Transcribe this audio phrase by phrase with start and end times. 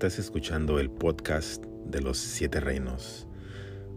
[0.00, 3.28] Estás escuchando el podcast de los Siete Reinos,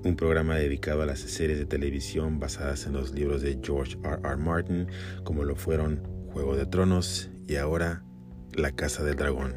[0.04, 4.20] un programa dedicado a las series de televisión basadas en los libros de George R.
[4.22, 4.36] R.
[4.36, 4.88] Martin,
[5.24, 6.04] como lo fueron
[6.34, 8.04] Juego de Tronos y ahora
[8.52, 9.56] La Casa del Dragón.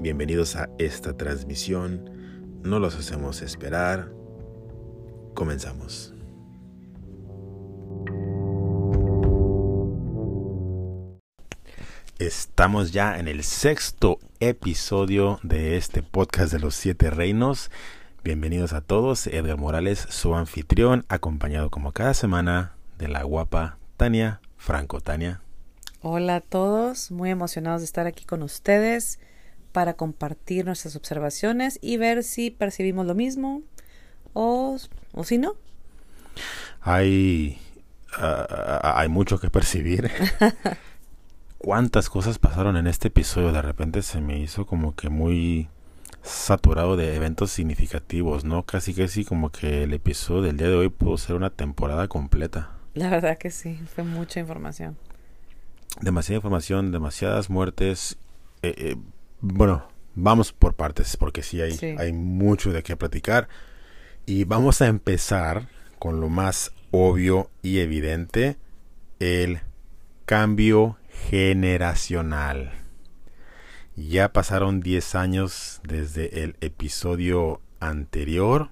[0.00, 2.10] Bienvenidos a esta transmisión,
[2.64, 4.12] no los hacemos esperar,
[5.34, 6.12] comenzamos.
[12.26, 17.68] Estamos ya en el sexto episodio de este podcast de los siete reinos.
[18.22, 19.26] Bienvenidos a todos.
[19.26, 25.00] Edgar Morales, su anfitrión, acompañado como cada semana de la guapa Tania Franco.
[25.00, 25.40] Tania.
[26.00, 29.18] Hola a todos, muy emocionados de estar aquí con ustedes
[29.72, 33.62] para compartir nuestras observaciones y ver si percibimos lo mismo
[34.32, 34.78] o,
[35.12, 35.56] o si no.
[36.82, 37.58] Hay,
[38.16, 40.08] uh, hay mucho que percibir.
[41.62, 43.52] cuántas cosas pasaron en este episodio.
[43.52, 45.68] De repente se me hizo como que muy
[46.22, 48.64] saturado de eventos significativos, ¿no?
[48.64, 52.72] Casi casi como que el episodio del día de hoy pudo ser una temporada completa.
[52.94, 54.96] La verdad que sí, fue mucha información.
[56.00, 58.18] Demasiada información, demasiadas muertes.
[58.62, 58.96] Eh, eh,
[59.40, 59.84] bueno,
[60.14, 63.48] vamos por partes, porque sí hay, sí hay mucho de qué platicar.
[64.26, 68.56] Y vamos a empezar con lo más obvio y evidente,
[69.18, 69.60] el
[70.26, 70.96] cambio
[71.30, 72.72] generacional.
[73.96, 78.70] Ya pasaron 10 años desde el episodio anterior.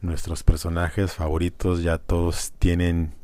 [0.00, 3.14] Nuestros personajes favoritos ya todos tienen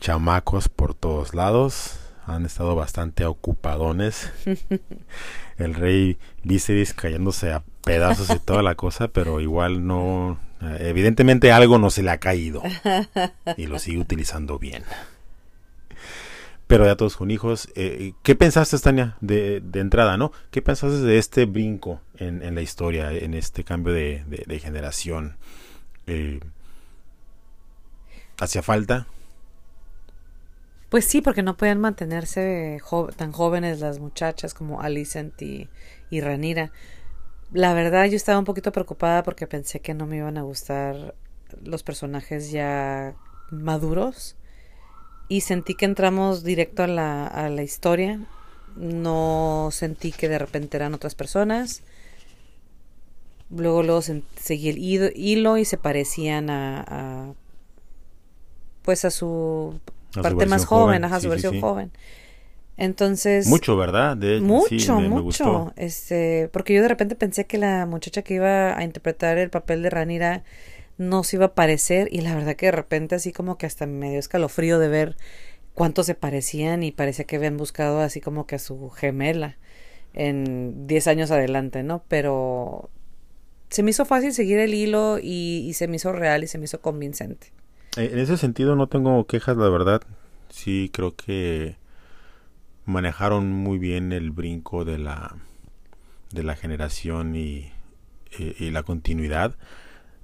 [0.00, 1.98] chamacos por todos lados.
[2.26, 4.30] Han estado bastante ocupadones.
[5.56, 10.38] El rey Viserys cayéndose a pedazos y toda la cosa, pero igual no.
[10.78, 12.62] Evidentemente algo no se le ha caído.
[13.56, 14.84] Y lo sigue utilizando bien
[16.72, 17.68] pero ya todos con hijos.
[17.74, 20.32] Eh, ¿Qué pensaste, Tania, de, de, entrada, no?
[20.50, 25.36] ¿Qué pensaste de este brinco en, la historia, en este cambio de, generación?
[26.06, 26.40] Eh,
[28.38, 29.06] ¿Hacía falta?
[30.88, 32.80] Pues sí, porque no podían mantenerse
[33.16, 35.68] tan jóvenes las muchachas como Alicent y
[36.22, 36.72] Ranira.
[37.52, 41.14] La verdad, yo estaba un poquito preocupada porque pensé que no me iban a gustar
[41.62, 43.14] los personajes ya
[43.50, 44.36] maduros
[45.28, 48.20] y sentí que entramos directo a la, a la historia.
[48.76, 51.82] No sentí que de repente eran otras personas.
[53.50, 54.00] Luego, luego
[54.36, 57.32] seguí el hilo y se parecían a, a
[58.82, 59.78] pues a su
[60.16, 61.60] a parte su más joven, a sí, su versión sí, sí.
[61.60, 61.92] joven.
[62.76, 63.46] Entonces.
[63.46, 64.16] Mucho, ¿verdad?
[64.16, 65.72] De, mucho, me, mucho.
[65.76, 69.50] Me este, porque yo de repente pensé que la muchacha que iba a interpretar el
[69.50, 70.42] papel de Ranira
[70.98, 73.86] no se iba a parecer y la verdad que de repente así como que hasta
[73.86, 75.16] me dio escalofrío de ver
[75.74, 79.56] cuánto se parecían y parecía que habían buscado así como que a su gemela
[80.14, 82.04] en 10 años adelante, ¿no?
[82.08, 82.90] Pero
[83.70, 86.66] se me hizo fácil seguir el hilo y, se me hizo real y se me
[86.66, 87.52] hizo convincente.
[87.96, 90.02] En ese sentido no tengo quejas, la verdad.
[90.50, 91.76] Sí, creo que
[92.84, 95.36] manejaron muy bien el brinco de la
[96.32, 97.70] de la generación y,
[98.38, 99.56] y, y la continuidad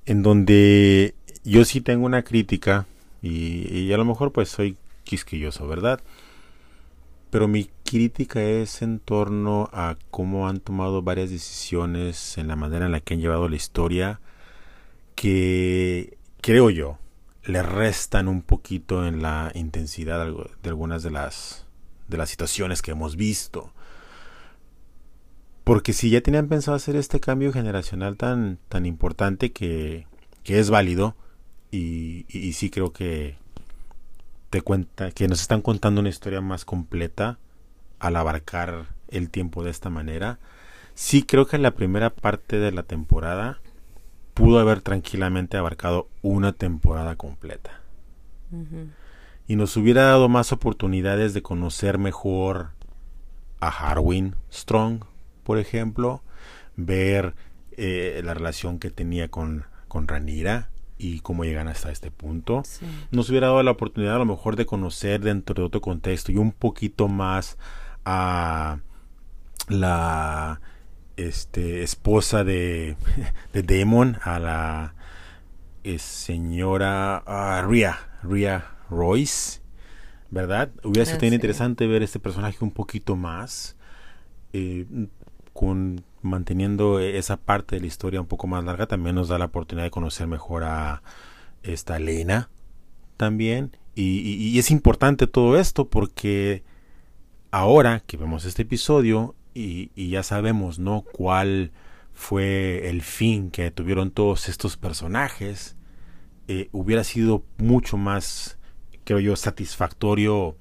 [0.09, 1.15] en donde
[1.45, 2.87] yo sí tengo una crítica
[3.21, 6.01] y, a lo mejor pues soy quisquilloso, ¿verdad?
[7.29, 12.87] Pero mi crítica es en torno a cómo han tomado varias decisiones en la manera
[12.87, 14.21] en la que han llevado la historia
[15.15, 16.99] que creo yo
[17.45, 21.67] le restan un poquito en la intensidad de algunas de las
[22.09, 23.73] de las situaciones que hemos visto.
[25.69, 30.07] Porque si ya tenían pensado hacer este cambio generacional tan, tan importante que,
[30.43, 31.15] que es válido,
[31.71, 33.37] y, y, y, sí creo que
[34.49, 37.39] te cuenta, que nos están contando una historia más completa
[37.99, 40.39] al abarcar el tiempo de esta manera.
[40.95, 43.61] Sí creo que la primera parte de la temporada
[44.33, 47.83] pudo haber tranquilamente abarcado una temporada completa.
[48.53, 48.91] Uh -huh.
[49.47, 52.71] Y nos hubiera dado más oportunidades de conocer mejor
[53.61, 55.03] a Harwin Strong,
[55.49, 56.23] por ejemplo,
[56.77, 57.35] ver
[57.79, 60.69] eh, la relación que tenía con, con Ranira
[60.99, 62.61] y cómo llegan hasta este punto.
[62.67, 62.85] Sí.
[63.13, 66.37] Nos hubiera dado la oportunidad a lo mejor de conocer dentro de otro contexto y
[66.37, 67.57] un poquito más
[68.05, 68.81] a
[69.71, 70.61] la
[71.17, 72.99] este, esposa de,
[73.55, 74.95] de Damon, a la
[75.83, 79.63] eh, señora uh, Ria, Ria Royce,
[80.31, 80.73] ¿verdad?
[80.85, 81.35] Hubiera sido ah, sí.
[81.35, 83.79] interesante ver este personaje un poquito más.
[84.53, 84.85] Eh,
[86.23, 89.85] manteniendo esa parte de la historia un poco más larga también nos da la oportunidad
[89.87, 91.03] de conocer mejor a
[91.63, 92.51] esta Elena
[93.17, 96.63] también y, es importante todo esto porque
[97.51, 101.03] ahora que vemos este episodio y, y ya sabemos, ¿no?
[101.03, 101.73] Cuál
[102.19, 105.77] fue el fin que tuvieron todos estos personajes,
[106.49, 108.59] eh, hubiera sido mucho más,
[109.05, 110.57] creo yo, satisfactorio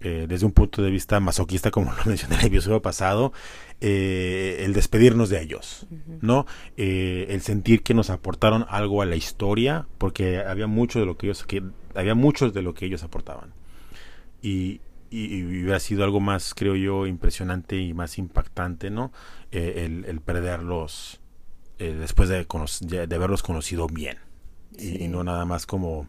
[0.00, 3.32] eh, desde un punto de vista masoquista, como lo mencioné en el episodio pasado,
[3.80, 5.86] eh, el despedirnos de ellos,
[6.20, 6.46] ¿no?
[6.76, 11.26] el sentir que nos aportaron algo a la historia, porque había mucho de lo que
[11.26, 11.62] ellos, que,
[11.94, 13.52] había muchos de lo que ellos aportaban.
[14.42, 14.80] Y,
[15.10, 19.12] y, hubiera sido algo más, creo yo, impresionante y más impactante, ¿no?
[19.50, 21.20] Eh, el, perderlos
[21.78, 22.46] eh, después de,
[23.06, 24.18] de, haberlos conocido bien.
[24.78, 26.06] Y, no nada más como,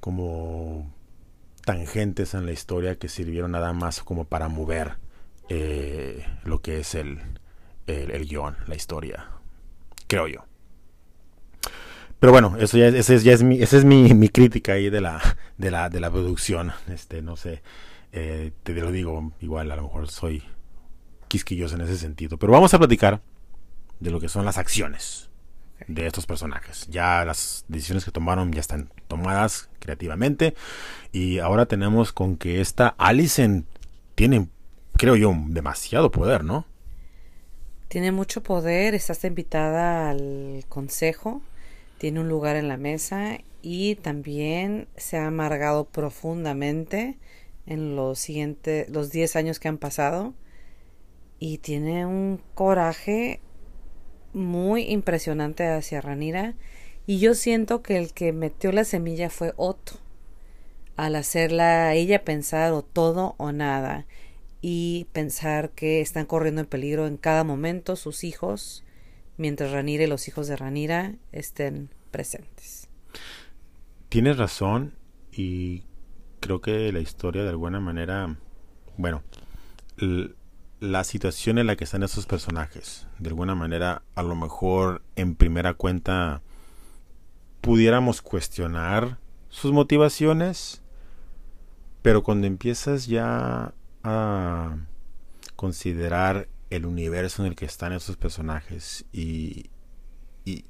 [0.00, 0.92] como
[1.64, 4.96] tangentes en la historia que sirvieron nada más como para mover
[5.48, 7.20] eh, lo que es el,
[7.86, 9.30] el, guion, la historia,
[10.06, 10.44] creo yo.
[12.20, 15.00] Pero bueno, eso ya, ese ya es mi, esa es mi, mi, crítica ahí de
[15.00, 15.20] la,
[15.58, 16.72] de la, de la producción.
[16.88, 17.62] Este, no sé,
[18.12, 20.42] eh, te lo digo, igual a lo mejor soy
[21.28, 22.38] quisquilloso en ese sentido.
[22.38, 23.20] Pero vamos a platicar
[24.00, 25.30] de lo que son las acciones
[25.88, 26.86] de estos personajes.
[26.88, 30.54] Ya las decisiones que tomaron ya están tomadas creativamente.
[31.12, 33.66] Y ahora tenemos con que esta Allison
[34.14, 34.48] tiene,
[34.96, 36.66] creo yo, demasiado poder, ¿no?
[37.88, 41.42] Tiene mucho poder, está invitada al consejo,
[41.98, 47.18] tiene un lugar en la mesa y también se ha amargado profundamente
[47.66, 50.34] en los siguientes, los 10 años que han pasado
[51.38, 53.40] y tiene un coraje
[54.34, 56.54] muy impresionante hacia Ranira
[57.06, 59.94] y yo siento que el que metió la semilla fue Otto
[60.96, 64.06] al hacerla ella pensar o todo o nada
[64.60, 68.84] y pensar que están corriendo en peligro en cada momento sus hijos
[69.36, 72.88] mientras Ranira y los hijos de Ranira estén presentes.
[74.08, 74.94] Tienes razón
[75.32, 75.82] y
[76.40, 78.36] creo que la historia de alguna manera,
[78.96, 79.22] bueno,
[80.84, 85.34] la situación en la que están esos personajes, de alguna manera, a lo mejor en
[85.34, 86.42] primera cuenta
[87.62, 90.82] pudiéramos cuestionar sus motivaciones,
[92.02, 93.72] pero cuando empiezas ya
[94.02, 94.76] a
[95.56, 99.70] considerar el universo en el que están esos personajes y,
[100.44, 100.66] y,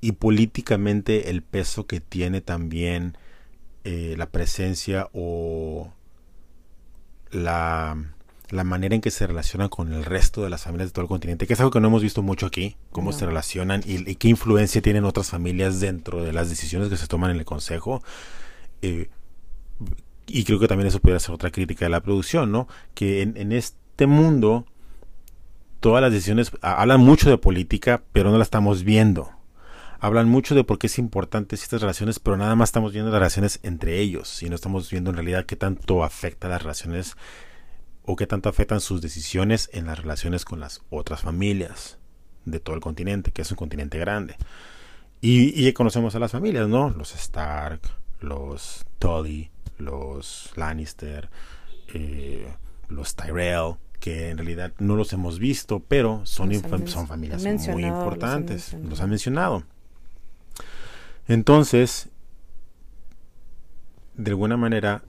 [0.00, 3.18] y políticamente el peso que tiene también
[3.82, 5.92] eh, la presencia o
[7.32, 7.96] la,
[8.52, 11.08] la, manera en que se relacionan con el resto de las familias de todo el
[11.08, 14.28] continente, que es algo que no hemos visto mucho aquí, cómo se relacionan y, qué
[14.28, 18.02] influencia tienen otras familias dentro de las decisiones que se toman en el Consejo.
[18.82, 19.08] Eh,
[20.26, 22.68] y creo que también eso pudiera ser otra crítica de la producción, ¿no?
[22.94, 24.66] Que en, en este mundo
[25.80, 29.30] todas las decisiones hablan mucho de política, pero no la estamos viendo
[30.02, 33.20] hablan mucho de por qué es importante estas relaciones, pero nada más estamos viendo las
[33.20, 37.16] relaciones entre ellos y no estamos viendo en realidad qué tanto afecta las relaciones
[38.04, 41.98] o qué tanto afectan sus decisiones en las relaciones con las otras familias
[42.44, 44.36] de todo el continente, que es un continente grande.
[45.20, 46.90] Y, y conocemos a las familias, ¿no?
[46.90, 47.80] Los Stark,
[48.20, 51.28] los Tully, los Lannister,
[51.94, 52.52] eh,
[52.88, 56.52] los Tyrell, que en realidad no los hemos visto, pero son,
[56.88, 58.74] son familias muy importantes.
[58.74, 59.62] Los han mencionado.
[61.28, 62.08] Entonces,
[64.14, 65.04] de alguna manera,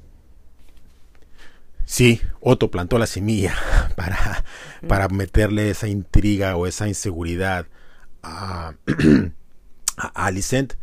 [1.86, 3.56] sí, Otto plantó la semilla
[3.96, 4.44] para,
[4.88, 7.68] para meterle esa intriga o esa inseguridad
[8.24, 8.74] a,
[10.14, 10.74] Alicent,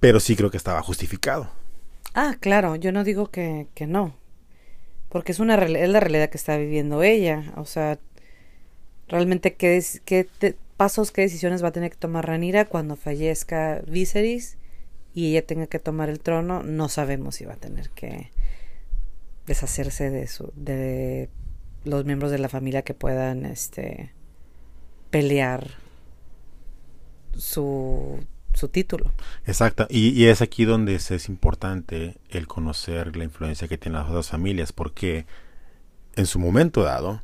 [0.00, 1.50] pero sí creo que estaba justificado.
[2.14, 4.16] Ah, claro, yo no digo que, que no,
[5.08, 7.98] porque es, una, es la realidad que está viviendo ella, o sea,
[9.08, 10.28] realmente qué, qué
[10.76, 14.56] pasos, qué decisiones va a tener que tomar Ranira cuando fallezca Viserys
[15.14, 18.30] y ella tenga que tomar el trono, no sabemos si va a tener que
[19.48, 21.28] deshacerse de su de
[21.84, 24.14] los miembros de la familia que puedan este
[25.10, 25.66] pelear
[27.36, 28.20] su
[28.54, 29.12] su título.
[29.46, 34.10] Exacto, y, y, es aquí donde es, importante el conocer la influencia que tienen las
[34.10, 35.26] dos familias, porque
[36.16, 37.22] en su momento dado,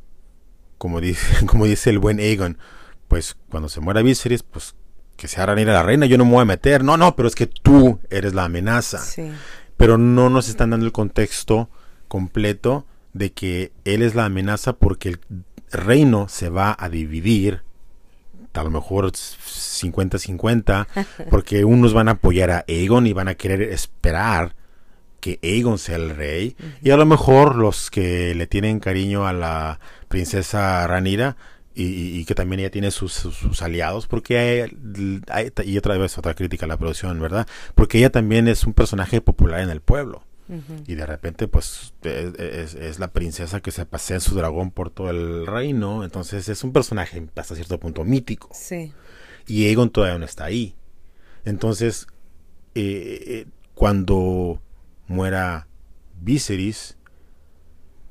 [0.77, 2.57] como dice, como dice el buen Aegon,
[3.07, 4.75] pues cuando se muera Viserys, pues
[5.17, 6.83] que se hagan ir a la reina, yo no me voy a meter.
[6.83, 9.01] No, no, pero es que tú eres la amenaza.
[9.77, 11.69] Pero no nos están dando el contexto
[12.15, 15.19] completo de que él es la amenaza porque el
[15.69, 17.63] reino se va a dividir,
[18.53, 20.87] a lo mejor 50-50,
[21.29, 24.55] porque unos van a apoyar a Aegon y van a querer esperar
[25.19, 29.33] que Aegon sea el rey, y a lo mejor los que le tienen cariño a
[29.33, 31.35] la princesa Ranira
[31.73, 34.71] y, que también ella tiene sus, aliados, porque
[35.27, 37.45] hay, y otra vez otra crítica a la producción, ¿verdad?
[37.75, 40.23] Porque ella también es un personaje popular en el pueblo.
[40.85, 45.09] Y de repente, pues, es, la princesa que se pasea en su dragón por todo
[45.09, 46.03] el reino.
[46.03, 48.49] Entonces es un personaje hasta cierto punto mítico.
[48.53, 48.93] Sí.
[49.47, 50.75] Y Aegon todavía no está ahí.
[51.45, 52.07] Entonces,
[52.75, 54.61] eh, eh, cuando
[55.07, 55.67] muera
[56.21, 56.97] Viserys,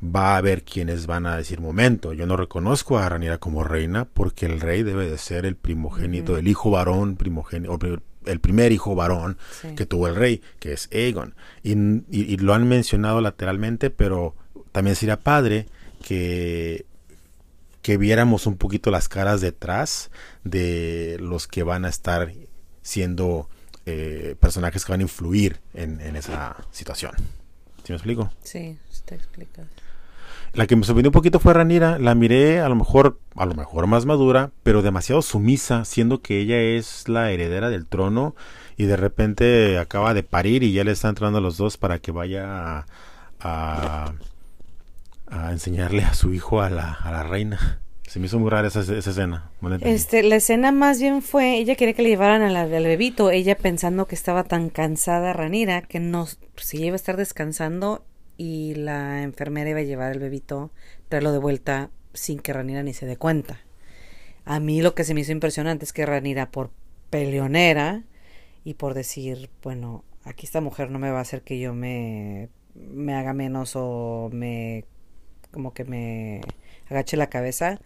[0.04, 4.04] va a haber quienes van a decir, momento, yo no reconozco a Rhaenyra como reina
[4.04, 7.78] porque el rey debe de ser el primogénito, el hijo varón primogénito,
[8.26, 9.38] el primer hijo varón
[9.76, 11.34] que tuvo el rey, que es Aegon.
[11.62, 14.34] Y, lo han mencionado lateralmente, pero
[14.72, 15.66] también sería padre
[16.02, 16.86] que,
[17.82, 20.10] que viéramos un poquito las caras detrás
[20.42, 22.32] de los que van a estar
[22.82, 23.48] siendo
[23.86, 27.12] eh, personajes que van a influir en, esa situación.
[27.84, 28.30] ¿Sí me explico?
[28.42, 29.64] Sí, te explica.
[30.54, 31.98] La que me sorprendió un poquito fue Ranira.
[31.98, 36.38] La miré a lo mejor, a lo mejor más madura, pero demasiado sumisa, siendo que
[36.38, 38.36] ella es la heredera del trono
[38.76, 41.98] y de repente acaba de parir y ya le está entrando a los dos para
[41.98, 42.86] que vaya
[43.40, 44.14] a,
[45.30, 47.80] a, enseñarle a su hijo a la, a la reina.
[48.06, 49.50] Se me hizo muy rara esa, esa escena.
[49.80, 54.06] este, la escena más bien fue, ella quería que le llevaran al bebito, ella pensando
[54.06, 58.04] que estaba tan cansada Ranira que no, si iba a estar descansando
[58.36, 60.70] y la enfermera iba a llevar el bebito,
[61.08, 63.60] traerlo de vuelta sin que Ranira ni se dé cuenta.
[64.44, 66.70] A mí lo que se me hizo impresionante es que Ranira, por
[67.10, 68.04] peleonera
[68.64, 72.48] y por decir, bueno, aquí esta mujer no me va a hacer que yo me,
[72.74, 74.84] me haga menos o me
[75.50, 76.40] como que me
[76.90, 77.80] agache la cabeza,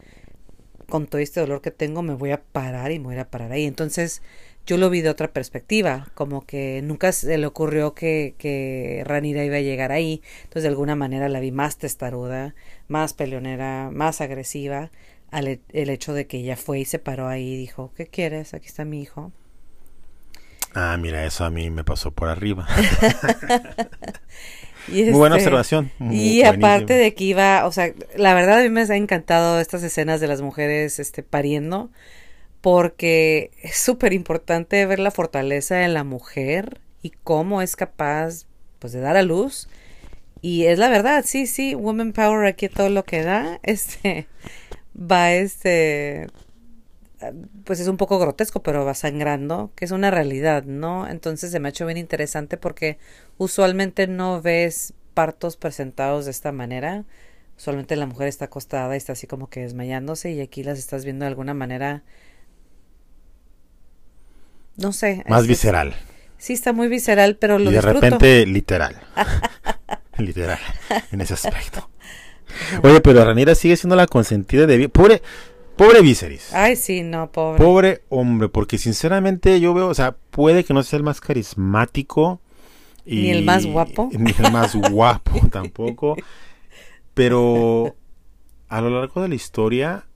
[0.89, 3.53] con todo este dolor que tengo me voy a parar y me voy a parar
[3.53, 3.67] ahí.
[3.67, 4.23] Entonces,
[4.69, 9.43] yo lo vi de otra perspectiva, como que nunca se le ocurrió que, que Ranira
[9.43, 12.55] iba a llegar ahí, entonces de alguna manera la vi más testaruda,
[12.87, 14.91] más peleonera, más agresiva,
[15.31, 18.09] al e, el hecho de que ella fue y se paró ahí y dijo, ¿qué
[18.09, 18.53] quieres?
[18.53, 19.33] Aquí está mi hijo.
[20.75, 22.69] Ah, mira, eso a mí me pasó por arriba.
[24.89, 25.91] muy buena este, observación.
[25.99, 29.83] y aparte de que iba, o sea, la verdad a mí me ha encantado estas
[29.83, 31.91] escenas de las mujeres este, pariendo,
[32.61, 38.47] porque es súper importante ver la fortaleza en la mujer y cómo es capaz
[38.79, 39.69] pues de dar a luz.
[40.41, 44.29] Y es la verdad sí sí woman power aquí todo lo que da este
[44.95, 46.29] va este
[47.65, 51.59] pues es un poco grotesco pero va sangrando que es una realidad no entonces se
[51.59, 52.99] me ha hecho bien interesante porque
[53.39, 57.05] usualmente no ves partos presentados de esta manera.
[57.57, 61.05] Usualmente la mujer está acostada y está así como que desmayándose y aquí las estás
[61.05, 62.05] viendo de alguna manera
[64.79, 65.25] no sé.
[65.29, 65.95] Más visceral.
[66.39, 68.97] Sí, está muy visceral, pero lo Y de repente literal.
[70.19, 70.59] literal,
[71.13, 71.91] en ese aspecto.
[72.83, 74.89] Oye, pero Ranira sigue siendo la consentida de...
[74.89, 75.23] Pobre,
[75.77, 76.55] pobre Viserys.
[76.55, 77.63] Ay, sí, no, pobre.
[77.63, 82.41] Pobre hombre, porque sinceramente yo veo, o sea, puede que no sea el más carismático.
[83.05, 84.11] Y, ni el más guapo.
[84.19, 86.17] Ni el más guapo tampoco.
[87.15, 87.97] Pero
[88.69, 90.07] a lo largo de la historia,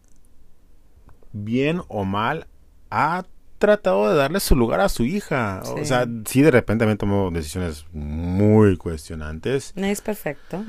[1.33, 2.47] bien o mal,
[2.91, 3.25] ha
[3.63, 5.63] tratado de darle su lugar a su hija.
[5.65, 9.73] O sea, sí, de repente también tomó decisiones muy cuestionantes.
[9.77, 10.65] No es perfecto.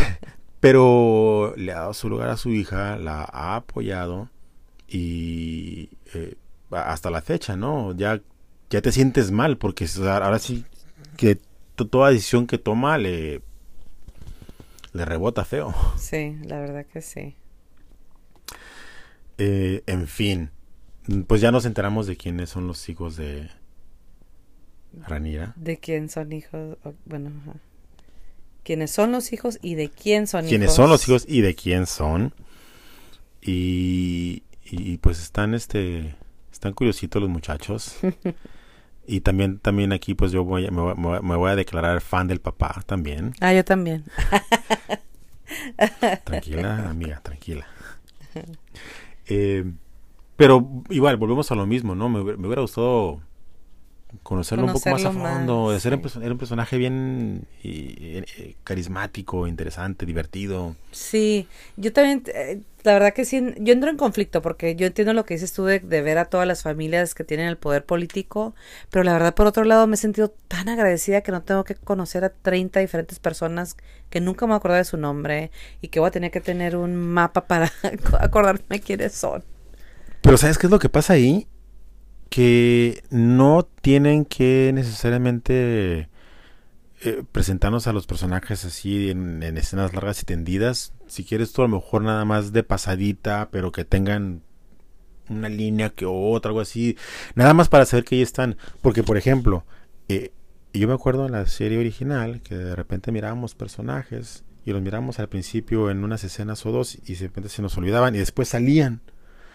[0.60, 4.30] pero le ha dado su lugar a su hija, la ha apoyado
[4.88, 6.36] y eh,
[6.70, 7.94] hasta la fecha, ¿no?
[7.94, 8.22] Ya,
[8.70, 10.64] ya te sientes mal porque ahora sí
[11.18, 11.38] que
[11.74, 13.42] toda decisión que toma le,
[14.94, 15.74] le rebota feo.
[15.98, 17.36] Sí, la verdad que sí.
[19.36, 20.50] Eh, en fin,
[21.26, 23.50] pues ya nos enteramos de quiénes son los hijos de
[25.06, 25.52] Ranira.
[25.56, 27.30] De quién son hijos, bueno,
[28.62, 30.50] quiénes son los hijos y de quién son hijos.
[30.50, 32.34] Quiénes son los hijos y de quién son.
[33.42, 36.14] Y, y pues están este
[36.52, 37.96] están curiositos los muchachos.
[39.06, 42.40] y también también aquí pues yo voy, me, voy, me voy a declarar fan del
[42.40, 43.34] papá también.
[43.40, 44.04] Ah, yo también.
[46.24, 47.66] tranquila, amiga, tranquila.
[49.32, 49.64] Eh,
[50.40, 52.08] pero igual, volvemos a lo mismo, ¿no?
[52.08, 53.20] Me, hubiera gustado
[54.22, 55.78] conocerlo, un poco más a fondo.
[55.78, 58.22] ser era un personaje bien y,
[58.64, 60.76] carismático, interesante, divertido.
[60.92, 65.12] Sí, yo también, eh, la verdad que sí, yo entro en conflicto porque yo entiendo
[65.12, 68.54] lo que dices tú de, ver a todas las familias que tienen el poder político,
[68.88, 71.74] pero la verdad por otro lado me he sentido tan agradecida que no tengo que
[71.74, 73.76] conocer a 30 diferentes personas
[74.08, 75.50] que nunca me acuerdo de su nombre
[75.82, 77.70] y que voy a tener que tener un mapa para
[78.18, 79.44] acordarme quiénes son.
[80.22, 81.46] Pero ¿sabes qué es lo que pasa ahí?
[82.28, 86.08] Que no tienen que necesariamente
[87.02, 90.92] eh, presentarnos a los personajes así en, escenas largas y tendidas.
[91.06, 94.42] Si quieres tú a lo mejor nada más de pasadita, pero que tengan
[95.30, 96.98] una línea que otra, algo así.
[97.34, 98.58] Nada más para saber que ahí están.
[98.82, 99.64] Porque, por ejemplo,
[100.08, 100.32] eh,
[100.74, 105.18] yo me acuerdo en la serie original que de repente mirábamos personajes y los mirábamos
[105.18, 108.48] al principio en unas escenas o dos y de repente se nos olvidaban y después
[108.48, 109.00] salían.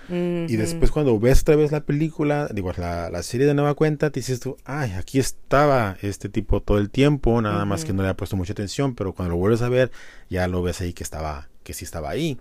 [0.09, 4.11] Y después cuando ves otra vez la película, digo, la, la, serie de nueva cuenta,
[4.11, 8.03] te dices tú, ay, aquí estaba este tipo todo el tiempo, nada más que no
[8.03, 9.91] le ha puesto mucha atención, pero cuando lo vuelves a ver,
[10.29, 12.37] ya lo ves ahí que estaba, que sí estaba ahí.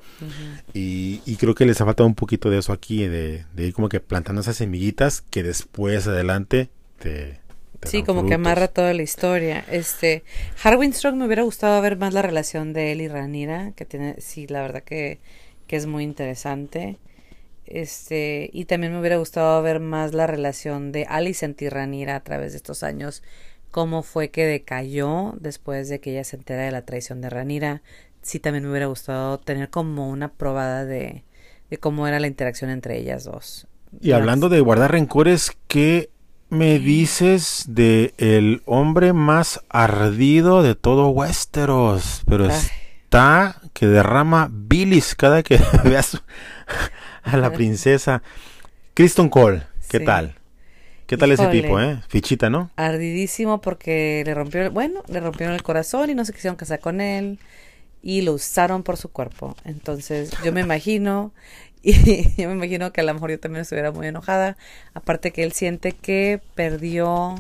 [0.75, 3.73] y, y, creo que les ha faltado un poquito de eso aquí, de, de, ir
[3.73, 6.69] como que plantando esas semillitas que después adelante
[6.99, 7.41] te...
[7.81, 8.29] te sí, como frutos.
[8.29, 9.65] que amarra toda la historia.
[9.71, 10.23] Este,
[10.63, 14.17] Harwin Strong me hubiera gustado ver más la relación de él y Ranira, que tiene,
[14.21, 15.19] sí, la verdad que,
[15.67, 16.99] que es muy interesante.
[17.67, 22.23] Este, y también me hubiera gustado ver más la relación de Alicent y Ranira a
[22.23, 23.23] través de estos años,
[23.71, 27.83] cómo fue que decayó después de que ella se entera de la traición de Ranira.
[28.23, 31.25] Sí, también me hubiera gustado tener como una probada de,
[31.71, 33.67] de cómo era la interacción entre ellas dos.
[34.01, 36.11] Y hablando de guardar rencores, ¿qué
[36.49, 42.23] me dices de el hombre más ardido de todo Westeros?
[42.27, 42.61] Pero Ay.
[43.05, 46.23] está que derrama bilis cada que veas
[47.33, 48.23] a la princesa.
[48.95, 50.05] Kristen Cole, ¿qué sí.
[50.05, 50.35] tal?
[51.07, 51.49] ¿Qué tal Híjole.
[51.49, 52.01] ese tipo, eh?
[52.09, 52.71] Fichita, ¿no?
[52.77, 57.01] Ardidísimo porque le rompió, bueno, le rompieron el corazón y no se quisieron casar con
[57.01, 57.39] él
[58.03, 59.57] y lo usaron por su cuerpo.
[59.65, 61.33] Entonces, yo me imagino
[61.83, 64.57] y yo me imagino que a lo mejor yo también estuviera muy enojada,
[64.95, 67.35] aparte que él siente que perdió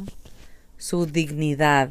[0.76, 1.91] su dignidad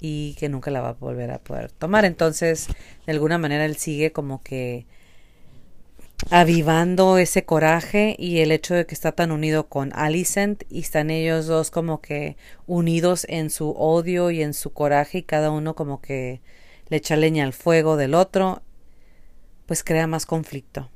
[0.00, 2.04] y que nunca la va a volver a poder tomar.
[2.04, 2.68] Entonces,
[3.06, 4.86] de alguna manera él sigue como que
[6.30, 11.10] avivando ese coraje y el hecho de que está tan unido con Alicent y están
[11.10, 12.36] ellos dos como que
[12.66, 16.40] unidos en su odio y en su coraje y cada uno como que
[16.88, 18.62] le echa leña al fuego del otro,
[19.66, 20.90] pues crea más conflicto.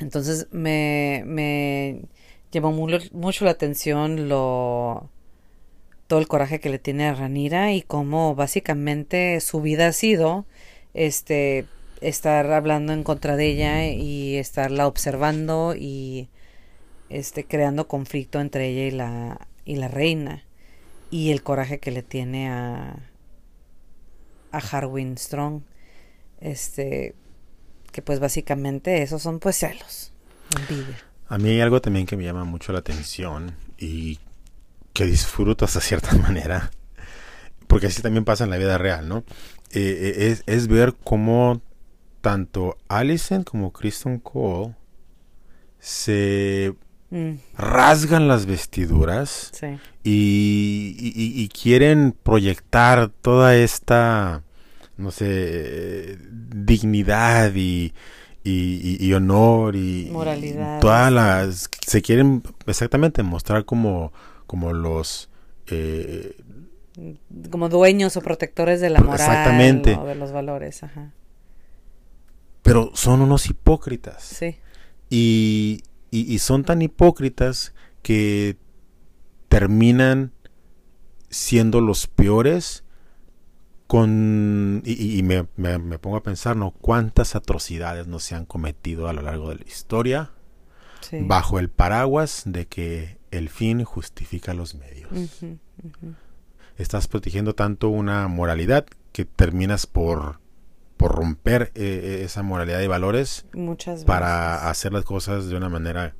[0.00, 2.02] Entonces me, me
[2.50, 5.08] llamó mucho, mucho la atención lo
[6.06, 10.44] todo el coraje que le tiene a Ranira y cómo básicamente su vida ha sido
[10.92, 11.64] este
[12.02, 16.28] estar hablando en contra de ella y estarla observando y
[17.08, 20.42] este creando conflicto entre ella y la y la reina
[21.10, 22.96] y el coraje que le tiene a
[24.50, 25.62] a Harwin Strong.
[26.40, 27.14] Este
[27.92, 30.12] que pues básicamente esos son pues celos
[30.58, 30.98] envidia.
[31.28, 34.18] A mí hay algo también que me llama mucho la atención y
[34.92, 36.70] que disfruto hasta cierta manera
[37.68, 39.24] porque así también pasa en la vida real no
[39.70, 41.62] eh, es, es ver cómo
[42.22, 44.74] tanto Alicent como Kristen Cole
[45.78, 46.72] se
[47.10, 47.32] mm.
[47.58, 49.66] rasgan las vestiduras sí.
[50.04, 54.44] y, y, y, quieren proyectar toda esta,
[54.96, 57.92] no sé, dignidad y,
[58.44, 60.80] y honor y moralidad.
[60.80, 64.12] Todas las se quieren exactamente mostrar como,
[64.46, 65.28] como los
[65.66, 66.36] eh,
[67.50, 69.96] como dueños o protectores de la moral exactamente.
[69.96, 71.12] o de los valores, ajá
[72.62, 74.22] pero son unos hipócritas.
[74.22, 74.56] Sí.
[75.10, 78.56] Y, y, y, son tan hipócritas que
[79.48, 80.32] terminan
[81.28, 82.84] siendo los peores
[83.86, 84.82] con...
[84.86, 86.70] Y, y me, me, me, pongo a pensar, ¿no?
[86.70, 90.30] ¿Cuántas atrocidades no se han cometido a lo largo de la historia
[91.00, 91.18] sí.
[91.20, 95.10] bajo el paraguas de que el fin justifica los medios?
[95.12, 96.14] Uh -huh, uh -huh.
[96.78, 100.41] Estás protegiendo tanto una moralidad que terminas por
[101.02, 106.14] por romper eh, esa moralidad y valores Muchas para hacer las cosas de una manera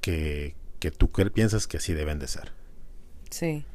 [0.00, 2.52] que, que tú piensas que así deben de ser.
[3.28, 3.66] Sí.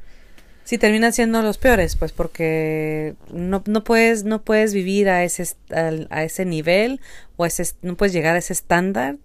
[0.64, 5.44] Sí, terminan siendo los peores, pues porque no, no puedes no puedes vivir a ese
[5.70, 7.00] a, a ese nivel
[7.36, 9.16] o a ese, no puedes llegar a ese estándar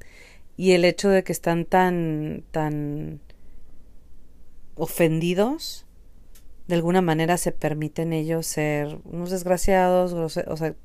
[0.56, 3.22] y el hecho de que están tan tan
[4.76, 5.88] ofendidos
[6.68, 10.76] de alguna manera se permiten ellos ser unos desgraciados, o sea,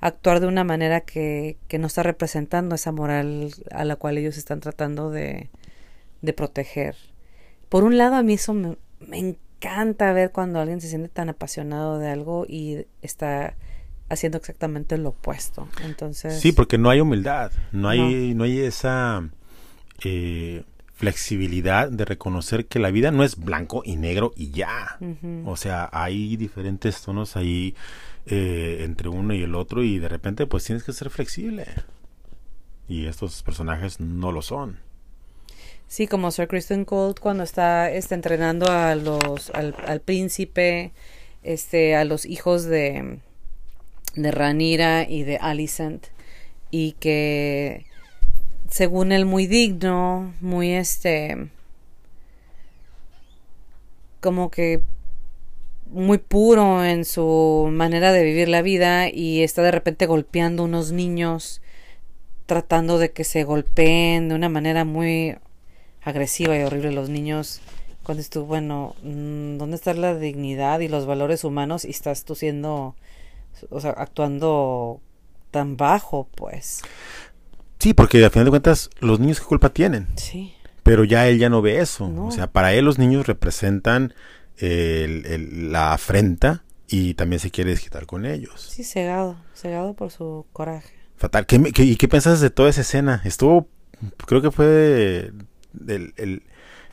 [0.00, 4.36] actuar de una manera que, que no está representando esa moral a la cual ellos
[4.36, 5.48] están tratando de,
[6.22, 6.96] de proteger.
[7.68, 11.28] Por un lado, a mí eso me, me, encanta ver cuando alguien se siente tan
[11.28, 13.54] apasionado de algo y está
[14.08, 15.68] haciendo exactamente lo opuesto.
[15.84, 16.40] Entonces.
[16.40, 19.28] Sí, porque no hay humildad, no hay, no, no hay esa
[20.04, 24.96] eh, flexibilidad de reconocer que la vida no es blanco y negro y ya.
[25.00, 25.42] Uh -huh.
[25.46, 27.74] O sea, hay diferentes tonos ahí
[28.26, 31.66] eh, entre uno y el otro y de repente pues tienes que ser flexible.
[32.88, 34.78] Y estos personajes no lo son.
[35.86, 39.02] Sí, como Sir Kristen Cole cuando está, está entrenando al,
[39.52, 40.92] al, príncipe,
[41.42, 43.20] este, a los hijos de
[44.14, 46.06] de Ranira y de Alicent
[46.70, 47.86] y que
[48.70, 51.48] según él muy digno, muy este
[54.20, 54.82] como que
[55.86, 60.66] muy puro en su manera de vivir la vida y está de repente golpeando a
[60.66, 61.60] unos niños
[62.46, 65.36] tratando de que se golpeen de una manera muy
[66.02, 67.60] agresiva y horrible los niños
[68.02, 72.34] cuando estuvo bueno mm, dónde está la dignidad y los valores humanos y estás tú
[72.34, 72.94] siendo
[73.70, 75.00] o sea actuando
[75.50, 76.82] tan bajo pues.
[77.78, 80.54] Sí porque al final de cuentas los niños qué culpa tienen sí.
[80.82, 82.08] Pero ya él ya no ve eso.
[82.08, 82.26] No.
[82.26, 84.12] o sea para él los niños representan
[84.58, 90.10] el- el- la afrenta y también se quiere desquitar con ellos sí cegado cegado por
[90.10, 91.46] su coraje Fatal.
[91.46, 93.22] ¿Qué, me- qué- ¿Y qué piensas de toda esa escena?
[93.24, 93.68] Estuvo,
[94.26, 95.30] creo que fue
[95.86, 96.42] el, el-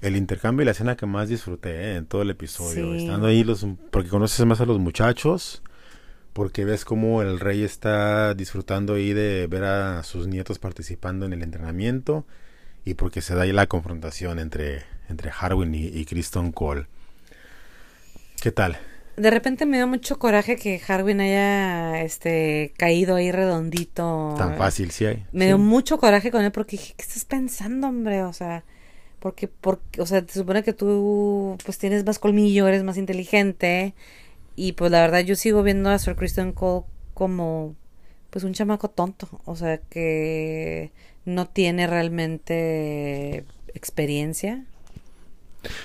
[0.02, 1.96] el intercambio y la escena que más disfruté ¿eh?
[1.98, 2.94] en todo el episodio.
[2.94, 3.04] Sí.
[3.06, 5.62] Estando ahí, los, porque conoces más a los muchachos,
[6.34, 11.34] porque ves cómo el rey está disfrutando ahí de ver a sus nietos participando en
[11.34, 12.26] el entrenamiento
[12.86, 16.86] y porque se da ahí la confrontación entre, entre Harwin y, y Kristen Cole.
[18.42, 18.78] ¿Qué tal?
[19.18, 24.34] De repente me dio mucho coraje que Harwin haya este caído ahí redondito.
[24.38, 25.18] Tan fácil, sí hay.
[25.32, 25.48] Me Sí.
[25.48, 28.24] dio mucho coraje con él porque dije, ¿qué estás pensando, hombre?
[28.24, 28.64] O sea,
[29.20, 33.94] porque, porque, o sea, te supone que tú pues tienes más colmillo, eres más inteligente.
[34.56, 37.76] Y pues la verdad yo sigo viendo a Sir Christian Cole como
[38.32, 39.28] pues un chamaco tonto.
[39.46, 40.92] O sea, que
[41.26, 44.66] no tiene realmente experiencia.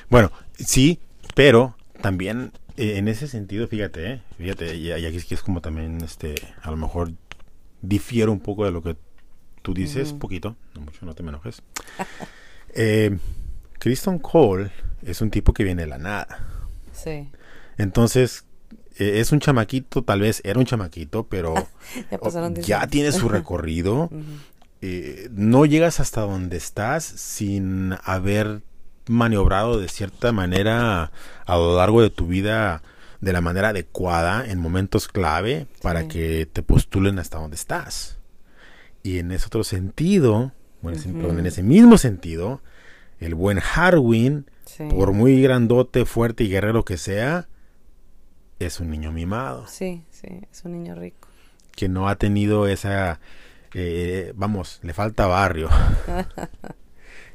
[0.08, 1.00] Bueno, sí,
[1.34, 5.60] pero también eh, en ese sentido, fíjate, eh, fíjate, y, aquí es que es como
[5.60, 7.12] también, este, a lo mejor
[7.82, 8.96] difiero un poco de lo que
[9.62, 11.62] tú dices, poquito, no mucho, no te me enojes.
[12.74, 13.18] eh,
[13.78, 14.70] Kristen Cole
[15.02, 16.48] es un tipo que viene de la nada.
[16.92, 17.28] Sí.
[17.78, 18.46] Entonces,
[18.98, 21.54] eh, es un chamaquito, tal vez era un chamaquito, pero
[22.62, 24.10] Ya tiene su recorrido.
[24.80, 28.62] Eh, no llegas hasta donde estás sin haber
[29.08, 31.12] maniobrado de cierta manera
[31.46, 32.82] a lo largo de tu vida
[33.20, 36.08] de la manera adecuada en momentos clave para Sí.
[36.08, 38.18] que te postulen hasta donde estás.
[39.02, 41.48] Y en ese otro sentido, bueno, en ese- perdón, en Ujú.
[41.48, 42.60] ese mismo sentido,
[43.20, 44.84] el buen Harwin, Sí.
[44.90, 47.48] por muy grandote, fuerte y guerrero que sea,
[48.58, 51.28] es un niño mimado Sí, sí, es un niño rico.
[51.76, 53.20] que no ha tenido esa,
[53.74, 55.68] eh, vamos, le falta barrio.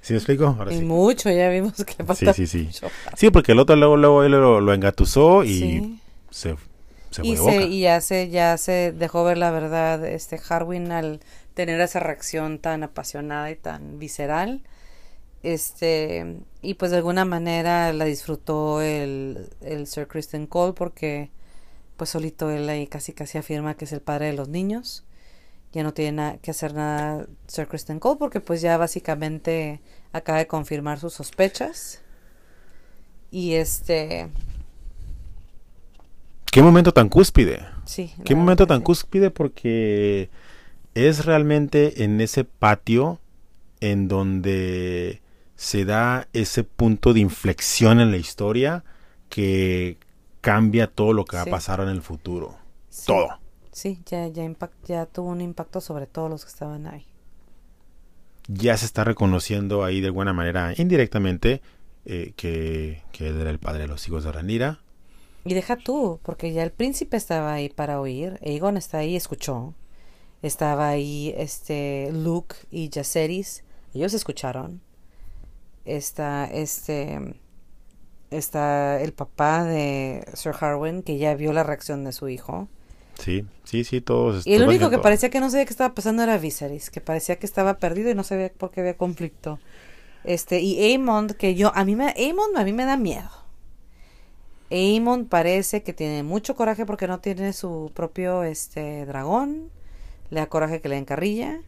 [0.02, 0.46] ¿Sí me explico?
[0.48, 0.84] Ahora y sí.
[0.84, 2.64] mucho, ya vimos que falta sí, sí.
[2.64, 2.88] mucho.
[3.16, 6.00] Sí, porque el otro luego, luego él lo, lo engatusó y Sí.
[6.30, 6.56] se,
[7.12, 7.62] se Y, se, boca.
[7.62, 11.20] y ya se, ya se dejó ver la verdad, este Harwin al
[11.54, 14.62] tener esa reacción tan apasionada y tan visceral,
[15.44, 21.30] este, y pues de alguna manera la disfrutó el, el Sir Kristen Cole porque
[21.98, 25.04] pues solito él ahí casi casi afirma que es el padre de los niños.
[25.74, 29.82] Ya no tiene que hacer nada Sir Kristen Cole porque pues ya básicamente
[30.12, 32.02] acaba de confirmar sus sospechas.
[33.32, 34.30] Y este,
[36.52, 37.66] ¿Qué momento tan cúspide?
[37.86, 38.14] sí.
[38.26, 38.84] ¿Qué momento tan sí.
[38.84, 39.32] cúspide?
[39.32, 40.30] Porque
[40.94, 43.22] es realmente en ese patio
[43.80, 45.22] en donde
[45.56, 48.84] se da ese punto de inflexión en la historia
[49.30, 49.98] que
[50.42, 52.58] cambia todo lo que va a pasar en el futuro.
[52.90, 53.06] Sí.
[53.08, 53.41] Todo.
[53.72, 57.06] Sí, ya, ya, impact- ya tuvo un impacto sobre todos los que estaban ahí.
[58.48, 61.62] Ya se está reconociendo ahí de alguna manera indirectamente
[62.06, 64.80] eh, que, que él era el padre de los hijos de Ranira.
[65.44, 68.40] Y deja tú, porque ya el príncipe estaba ahí para oír.
[68.44, 69.74] Aegon está ahí, escuchó.
[70.42, 73.64] Estaba ahí este Luke y Jaceris.
[73.94, 74.82] Ellos escucharon.
[75.86, 77.40] Está este
[78.32, 82.70] está el papá de Sir Harwin que ya vio la reacción de su hijo.
[83.20, 84.46] Sí, sí, sí, todos.
[84.48, 85.04] Y el único que todo.
[85.04, 88.16] parecía que no sabía qué estaba pasando era Viserys, que parecía que estaba perdido y
[88.16, 89.60] no sabía por qué había conflicto.
[90.24, 93.30] Este, y Aemond, que yo, a mí me, Aemond a mí me da miedo.
[94.72, 99.70] Aemond parece que tiene mucho coraje porque no tiene su propio, este, dragón.
[100.30, 101.60] Le da coraje que le den carrilla.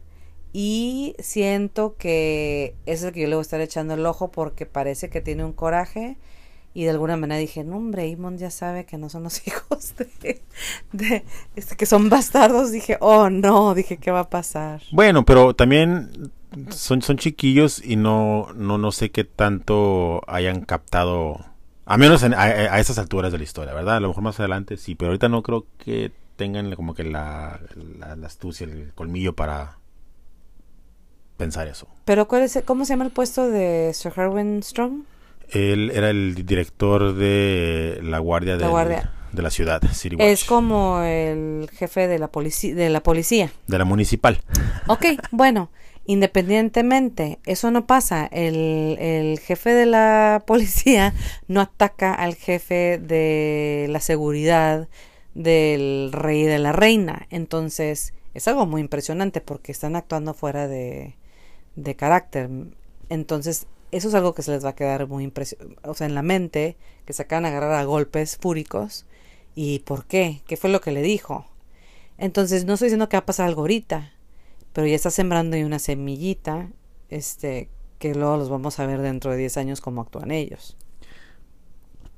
[0.52, 4.66] Y siento que es el que yo le voy a estar echando el ojo porque
[4.66, 6.16] parece que tiene un coraje.
[6.76, 9.94] Y de alguna manera dije, no hombre, Aemond ya sabe que no son los hijos
[9.96, 10.42] de,
[10.92, 12.72] de este, que son bastardos.
[12.72, 14.82] Dije, oh no, dije, ¿qué va a pasar?
[14.90, 16.32] Bueno, pero también
[16.70, 21.44] son, son chiquillos y no, no, no sé qué tanto hayan captado,
[21.86, 23.96] a menos en- a, a esas alturas de la historia, ¿verdad?
[23.96, 27.60] A lo mejor más adelante sí, pero ahorita no creo que tengan como que la,
[28.00, 29.78] la, la astucia, el colmillo para
[31.36, 31.88] pensar eso.
[32.04, 35.02] Pero ¿cuál es, el- ¿cómo se llama el puesto de Sir Harwin Strong?
[35.50, 39.02] Él era el director de la guardia, La del-
[39.32, 43.50] de la ciudad, City Es como el jefe de la policía, de la policía.
[43.66, 44.40] de la municipal.
[44.86, 45.70] Ok, bueno,
[46.06, 48.26] Independientemente, eso no pasa.
[48.26, 51.14] El, el jefe de la policía
[51.48, 54.88] no ataca al jefe de la seguridad
[55.34, 57.26] del rey y de la reina.
[57.30, 61.14] Entonces, es algo muy impresionante porque están actuando fuera de,
[61.76, 62.50] de carácter.
[63.08, 66.14] Entonces, eso es algo que se les va a quedar muy impresionante, o sea, en
[66.14, 69.06] la mente, que se acaban de agarrar a golpes fúricos.
[69.54, 70.42] ¿Y por qué?
[70.48, 71.46] ¿Qué fue lo que le dijo?
[72.18, 74.12] Entonces, no estoy diciendo que va a pasar algo ahorita,
[74.72, 76.68] pero ya está sembrando ahí una semillita,
[77.08, 77.68] este,
[78.00, 80.76] que luego los vamos a ver dentro de 10 años cómo actúan ellos.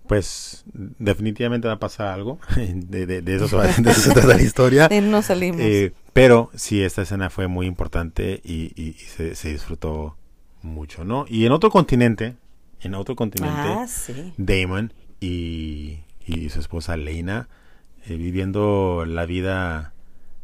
[0.07, 4.13] Pues definitivamente va a pasar algo, de, de, de eso se va de eso se
[4.13, 4.89] trata la historia.
[5.03, 5.61] no salimos.
[5.61, 10.17] Eh, pero sí, esta escena fue muy importante y, y, y se, se, disfrutó
[10.67, 11.25] mucho, ¿no?
[11.29, 12.35] Y en otro continente,
[12.81, 14.33] en otro continente, ah, sí.
[14.37, 17.49] Damon y, y, su esposa Leina
[18.07, 19.95] eh, viviendo la vida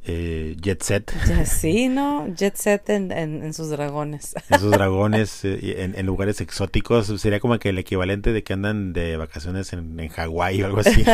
[0.05, 1.13] eh, jet set.
[1.47, 2.27] Sí, ¿no?
[2.35, 4.35] Jet set en, en, en sus dragones.
[4.51, 7.07] En sus dragones, eh, en, en, lugares exóticos.
[7.21, 10.81] Sería como que el equivalente de que andan de vacaciones en, en Hawái o algo
[10.81, 11.05] así.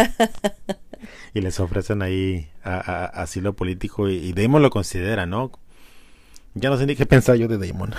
[1.34, 4.08] y les ofrecen ahí a, a, asilo político.
[4.08, 5.52] Y, y, Damon lo considera, ¿no?
[6.54, 7.92] Ya no sé ni qué pensar yo de Damon.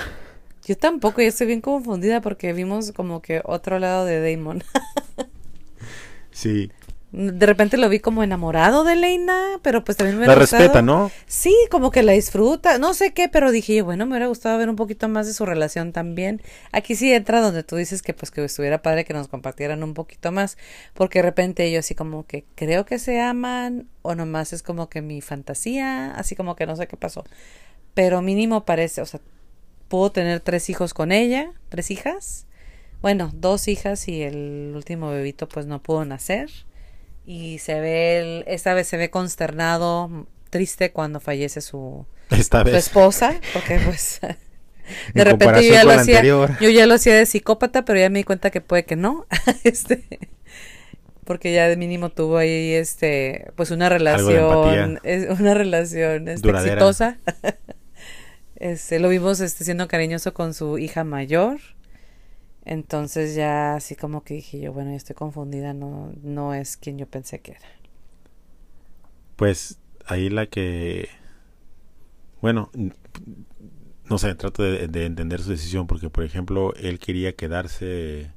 [0.70, 4.64] Yo tampoco, yo estoy bien confundida porque vimos como que otro lado de Damon.
[6.32, 6.72] sí.
[7.12, 11.10] De repente lo vi como enamorado de Leina, pero pues también me La respeta, ¿no?
[11.26, 14.70] Sí, como que la disfruta, no sé qué, pero dije, bueno, me hubiera gustado ver
[14.70, 16.40] un poquito más de su relación también.
[16.72, 19.96] Aquí sí entra donde tú dices que pues que estuviera padre que nos compartieran un
[19.96, 20.56] poquito más,
[20.94, 24.88] porque de repente ellos así como que creo que se aman o nomás es como
[24.88, 27.24] que mi fantasía, así como que no sé qué pasó.
[27.96, 29.20] Pero mínimo parece, o sea,
[29.90, 32.46] puedo tener tres hijos con ella, tres hijas.
[33.02, 36.50] Bueno, dos hijas y el último bebito pues no pudo nacer
[37.26, 42.66] y se ve, el, esta vez se ve consternado, triste cuando fallece su, esta su
[42.66, 42.76] vez.
[42.76, 44.20] esposa, porque pues
[45.14, 48.20] de repente yo ya lo hacía, yo ya lo hacía de psicópata, pero ya me
[48.20, 49.28] di cuenta que puede que no,
[49.64, 50.06] este,
[51.24, 55.00] porque ya de mínimo tuvo ahí este, pues una relación,
[55.40, 57.20] una relación este, exitosa.
[58.60, 61.60] Este, lo vimos este, siendo cariñoso con su hija mayor
[62.70, 67.00] entonces ya así como que dije yo, bueno, ya estoy confundida, no, no es quien
[67.00, 67.68] yo pensé que era.
[69.36, 71.10] Pues ahí la que,
[72.42, 72.70] bueno,
[74.06, 78.34] no sé, trato de, de entender su decisión porque, por ejemplo, él quería quedarse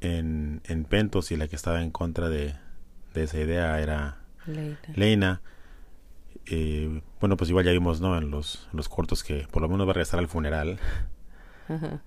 [0.00, 2.56] en, en Pentos y la que estaba en contra de,
[3.14, 4.78] de esa idea era Leina.
[4.96, 5.42] Leina.
[6.46, 8.16] Eh, bueno, pues igual ya vimos, ¿no?
[8.18, 10.78] En los, en los cortos que por lo menos va a regresar al funeral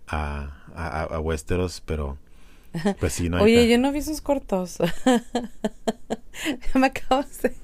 [0.07, 2.17] a, a, a, Westeros, pero
[2.99, 4.77] pues sí, no hay Oye, yo no vi sus cortos.
[6.73, 7.55] Me acabas de,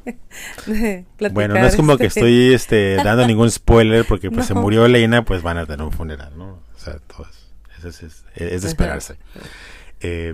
[0.66, 1.34] de platicar.
[1.34, 2.04] Bueno, no es como este...
[2.04, 4.56] que estoy este, dando ningún spoiler porque pues no.
[4.56, 6.60] se murió Leina, pues van a tener un funeral, ¿no?
[6.74, 7.28] O sea, todo
[7.78, 9.18] eso, es, es, es de esperarse.
[10.00, 10.34] Eh,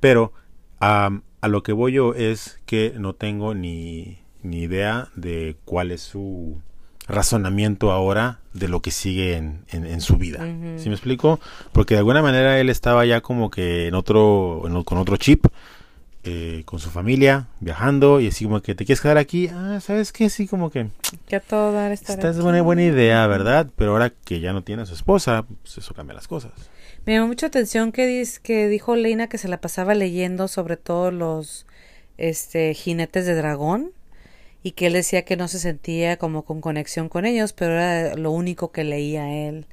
[0.00, 0.32] pero
[0.80, 5.90] um, a lo que voy yo es que no tengo ni, ni idea de cuál
[5.90, 6.60] es su
[7.08, 10.40] razonamiento ahora de lo que sigue en, en, en su vida.
[10.42, 10.78] Uh -huh.
[10.78, 11.40] ¿Sí me explico?
[11.72, 15.46] Porque de alguna manera él estaba ya como que en otro, en, con otro chip,
[16.24, 20.12] eh, con su familia, viajando, y así como que te quieres quedar aquí, ah, ¿sabes
[20.12, 20.30] qué?
[20.30, 20.88] Sí, como que...
[21.26, 23.66] Que a todo dar estar Esta es una buena idea, ¿verdad?
[23.74, 26.52] Pero ahora que ya no tiene a su esposa, pues eso cambia las cosas.
[27.04, 30.76] Me llamó mucha atención que, dis, que dijo Leina que se la pasaba leyendo sobre
[30.76, 31.66] todo los
[32.18, 33.90] este jinetes de dragón
[34.62, 38.14] y que él decía que no se sentía como con conexión con ellos, pero era
[38.16, 39.66] lo único que leía él.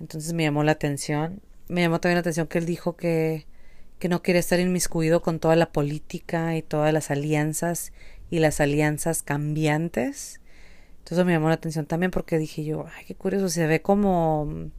[0.00, 1.40] Entonces me llamó la atención.
[1.68, 3.46] Me llamó también la atención que él dijo que,
[3.98, 7.92] que no quería estar inmiscuido con toda la política y todas las alianzas
[8.30, 10.40] y las alianzas cambiantes.
[10.98, 14.70] Entonces me llamó la atención también porque dije yo, ay, qué curioso, se ve como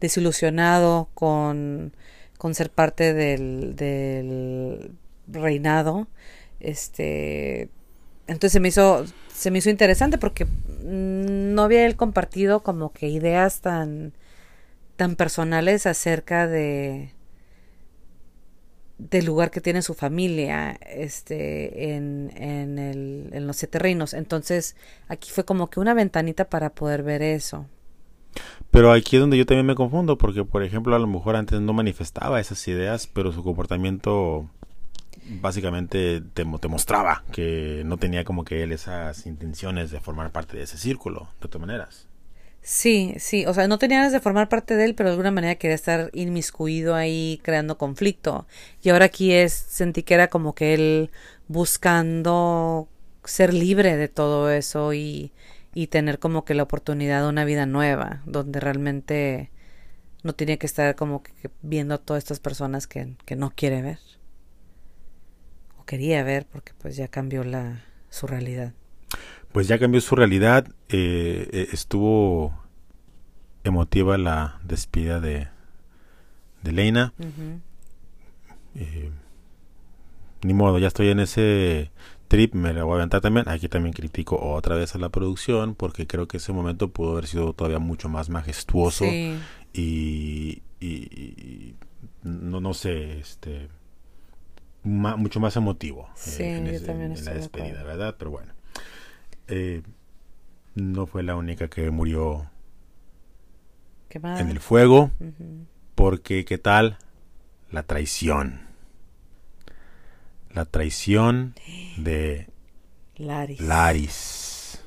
[0.00, 1.94] desilusionado con,
[2.36, 4.92] con ser parte del, del
[5.28, 6.08] reinado.
[6.60, 7.70] Este,
[8.28, 10.46] entonces se me hizo se me hizo interesante porque
[10.84, 14.12] no había él compartido como que ideas tan
[14.96, 17.12] tan personales acerca de
[18.98, 24.12] del lugar que tiene su familia este en, en, el, en los siete reinos.
[24.12, 27.66] Entonces aquí fue como que una ventanita para poder ver eso.
[28.72, 31.60] Pero aquí es donde yo también me confundo porque por ejemplo a lo mejor antes
[31.60, 34.50] no manifestaba esas ideas pero su comportamiento
[35.28, 40.56] básicamente te, te, mostraba que no tenía como que él esas intenciones de formar parte
[40.56, 42.08] de ese círculo, de todas maneras.
[42.60, 45.30] Sí, sí, o sea, no tenía ganas de formar parte de él, pero de alguna
[45.30, 48.46] manera quería estar inmiscuido ahí creando conflicto.
[48.82, 51.10] Y ahora aquí es, sentí que era como que él
[51.46, 52.88] buscando
[53.24, 55.32] ser libre de todo eso y,
[55.74, 59.50] y tener como que la oportunidad de una vida nueva, donde realmente
[60.22, 63.82] no tiene que estar como que viendo a todas estas personas que, que no quiere
[63.82, 63.98] ver.
[65.88, 68.74] Quería ver porque pues ya cambió la, su realidad.
[69.52, 70.68] Pues ya cambió su realidad.
[70.90, 72.52] Eh, eh, estuvo
[73.64, 75.48] emotiva la despedida de,
[76.62, 77.14] de Leina.
[78.74, 79.10] eh,
[80.42, 81.90] ni modo, ya estoy en ese
[82.28, 83.48] trip, me la voy a aventar también.
[83.48, 87.26] Aquí también critico otra vez a la producción porque creo que ese momento pudo haber
[87.28, 89.38] sido todavía mucho más majestuoso Sí,
[89.72, 91.76] y, y- y-
[92.24, 93.68] no, no sé, este
[94.82, 97.82] ma- mucho más emotivo eh, en, yo ese- también en estoy la de despedida.
[97.82, 98.16] ¿verdad?
[98.18, 98.52] Pero bueno,
[99.48, 99.82] eh,
[100.74, 102.50] no fue la única que murió
[104.10, 105.10] en el fuego
[105.94, 106.98] porque ¿qué tal?
[107.70, 108.60] La traición.
[110.50, 111.54] La traición
[111.98, 112.48] de
[113.16, 113.60] Laris.
[113.60, 114.80] Laris.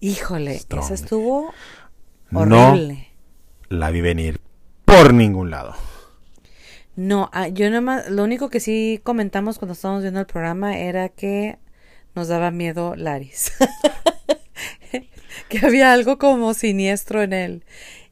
[0.00, 0.84] Híjole, Strong.
[0.84, 1.52] esa estuvo
[2.30, 3.08] No horrible.
[3.68, 4.40] la vi venir
[4.84, 5.74] por ningún lado.
[6.98, 10.76] No, ah, yo nada más, lo único que sí comentamos cuando estábamos viendo el programa
[10.78, 11.56] era que
[12.16, 13.52] nos daba miedo Laris.
[15.48, 17.64] que había algo como siniestro en él.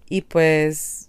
[0.09, 1.09] Y pues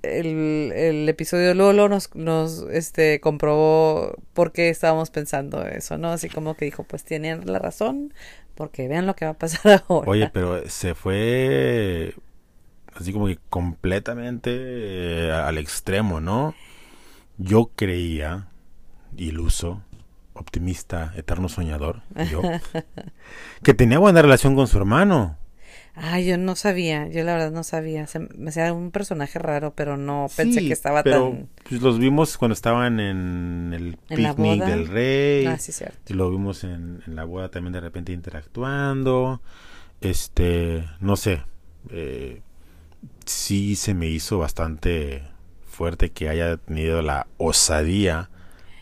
[0.00, 6.12] el, el episodio Lolo nos, nos este, comprobó por qué estábamos pensando eso, ¿no?
[6.12, 8.14] Así como que dijo, pues tienen la razón,
[8.54, 10.10] porque vean lo que va a pasar ahora.
[10.10, 12.14] Oye, pero se fue
[12.94, 16.54] así como que completamente eh, al extremo, ¿no?
[17.40, 18.48] Yo creía,
[19.16, 19.82] iluso,
[20.34, 22.50] optimista, eterno soñador, yo,
[23.62, 25.36] que tenía buena relación con su hermano.
[25.94, 28.06] Ay, yo no sabía, yo la verdad no sabía.
[28.06, 31.48] Se me hacía un personaje raro, pero no pensé Sí, que estaba pero tan...
[31.68, 34.66] pues, los vimos cuando estaban en el ¿En la picnic boda?
[34.66, 35.46] del rey.
[35.46, 36.12] Ah, sí, cierto.
[36.12, 39.42] Y lo vimos en, en la boda también de repente interactuando.
[40.00, 41.44] Este, no sé.
[41.90, 42.42] eh,
[43.26, 45.24] sí se me hizo bastante
[45.80, 48.28] fuerte que haya tenido la osadía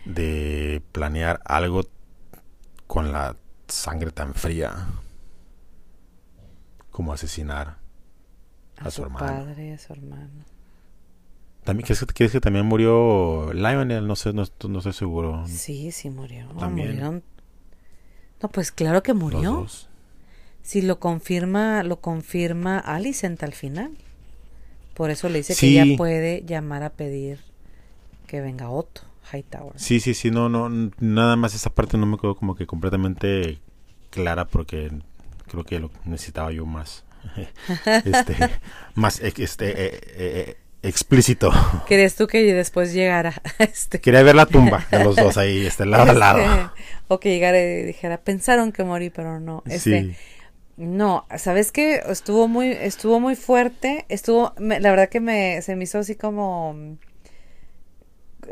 [0.05, 1.85] de planear algo
[2.89, 3.37] con la
[3.69, 4.89] sangre tan fría
[6.91, 7.79] como asesinar
[8.79, 9.25] a, su, hermano.
[9.25, 10.45] padre y a su hermano.
[11.63, 14.09] También, ¿crees, crees que también murió Lionel?
[14.09, 15.45] No sé, no, no estoy seguro.
[15.47, 16.49] Sí, sí murió.
[16.59, 16.89] También.
[16.89, 17.23] Murieron.
[18.43, 19.69] No, pues claro que murió.
[20.63, 23.97] Si lo confirma, lo confirma Alicent al final.
[24.99, 25.75] Por eso le dice Sí.
[25.75, 27.39] que ella puede llamar a pedir
[28.27, 29.73] que venga Otto Hightower.
[29.77, 33.61] Sí, sí, sí, no, no, nada más esa parte no me quedó como que completamente
[34.11, 34.91] clara porque
[35.47, 37.05] creo que lo necesitaba yo más,
[38.05, 38.37] este,
[38.97, 41.53] más, este, eh, eh, eh, explícito.
[41.87, 45.87] ¿Querías tú que después llegara este Quería ver la tumba de los dos ahí, este,
[45.87, 46.41] lado a lado.
[46.41, 49.63] Este, o que llegara y dijera, pensaron que morí, pero no.
[49.65, 50.17] Este, Sí,
[50.79, 55.75] No, sabes que estuvo muy, estuvo muy fuerte, estuvo, me- la verdad que me, se
[55.77, 56.93] me hizo así como mm,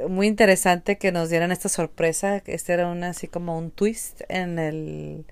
[0.09, 4.59] muy interesante que nos dieran esta sorpresa, este era un así como un twist en
[4.59, 5.25] el,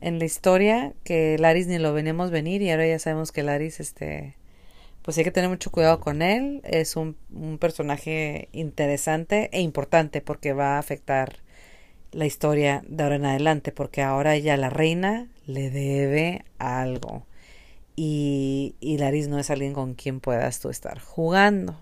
[0.00, 3.80] en la historia, que Laris ni lo veníamos venir y ahora ya sabemos que Laris,
[3.80, 4.36] este,
[5.02, 10.22] pues hay que tener mucho cuidado con él, es un, un personaje interesante e importante
[10.22, 11.38] porque va a afectar
[12.16, 17.26] la historia de ahora en adelante, porque ahora ella, la reina, le debe algo.
[17.94, 21.78] Y, y Laris no es alguien con quien puedas tú estar jugando.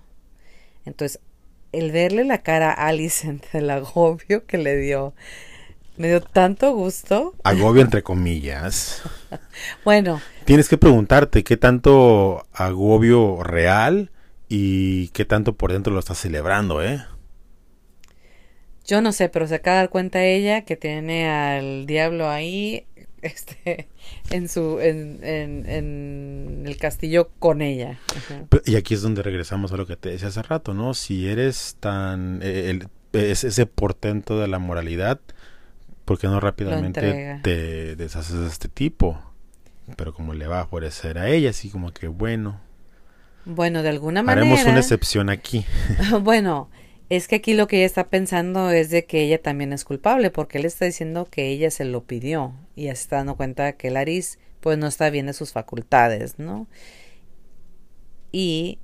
[0.85, 1.21] Entonces,
[1.71, 5.15] el verle la cara a Alicent del agobio que le dio,
[5.97, 7.35] me dio tanto gusto.
[7.45, 9.03] agobio entre comillas.
[9.85, 14.11] Bueno, Tienes que preguntarte qué tanto agobio real
[14.49, 17.05] y qué tanto por dentro lo estás celebrando, ¿eh?
[18.87, 22.87] Yo no sé, pero se acaba de dar cuenta ella que tiene al diablo ahí,
[23.23, 23.89] este,
[24.31, 27.99] en su, en, en, en el castillo con ella.
[28.17, 28.45] Ajá.
[28.67, 30.95] Y aquí es donde regresamos a lo que te decía hace rato, ¿no?
[30.95, 32.41] Si eres tan...
[32.43, 35.21] eh, el- es ese portento de la moralidad,
[36.05, 39.23] ¿por qué no rápidamente te deshaces de este tipo?
[39.97, 42.61] Pero como le va a favorecer a ella, así como que bueno,
[43.45, 44.41] Bueno, de alguna manera.
[44.47, 45.65] haremos una excepción aquí.
[46.23, 46.71] Bueno,
[47.15, 50.31] es que aquí lo que ella está pensando es de que ella también es culpable,
[50.31, 53.91] porque él está diciendo que ella se lo pidió y se está dando cuenta que
[53.91, 56.67] Laris pues no está bien de sus facultades, ¿no?
[58.33, 58.79] Y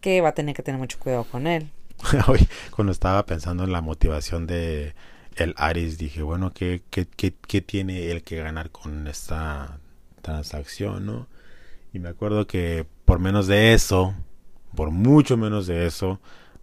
[0.00, 1.70] que va a tener que tener mucho cuidado con él.
[2.28, 4.94] Hoy, cuando estaba pensando en la motivación de
[5.36, 9.78] el Aris, dije, bueno, ¿qué, qué, qué, qué tiene él que ganar con esta
[10.22, 11.28] transacción, no?
[11.92, 14.14] Y me acuerdo que por menos de eso,
[14.74, 16.20] por mucho menos de eso,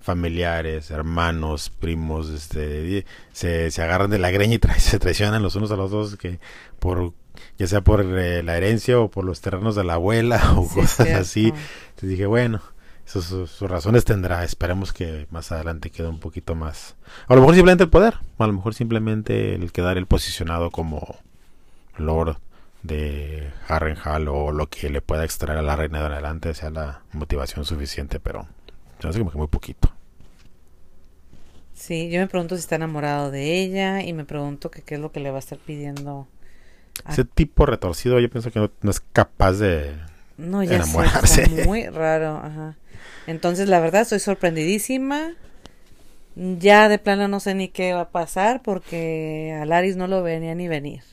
[0.07, 5.55] familiares, hermanos, primos, este, se, se agarran de la greña y tra- se traicionan los
[5.55, 6.39] unos a los dos, que
[6.79, 7.13] por
[7.57, 11.09] ya sea por eh, la herencia o por los terrenos de la abuela o cosas
[11.09, 11.47] así.
[11.47, 12.61] Entonces dije, bueno,
[13.05, 14.43] sus, razones tendrá.
[14.45, 16.95] Esperemos que más adelante quede un poquito más.
[17.27, 21.17] A lo mejor simplemente el poder, a lo mejor simplemente el quedar el posicionado como
[21.97, 22.37] Lord
[22.81, 27.01] de Harrenhal o lo que le pueda extraer a la reina de adelante sea la
[27.11, 28.47] motivación suficiente, pero
[28.99, 29.96] se hace como que muy poquito.
[31.77, 34.99] Sí, yo me pregunto si está enamorado de ella y me pregunto que qué es
[34.99, 36.27] lo que le va a estar pidiendo.
[37.07, 39.93] Ese tipo retorcido yo pienso que no, es capaz de
[40.37, 41.65] no, ya enamorarse.
[41.65, 42.75] muy raro, ajá.
[43.27, 45.33] Entonces, la verdad, estoy sorprendidísima.
[46.35, 50.23] Ya de plano no sé ni qué va a pasar porque a Laris no lo
[50.23, 51.03] venía ni venir.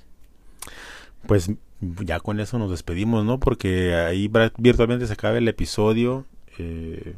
[1.26, 1.50] Pues
[1.80, 3.38] ya con eso nos despedimos, ¿no?
[3.38, 6.24] Porque ahí virtualmente se acaba el episodio.
[6.58, 7.14] Eh,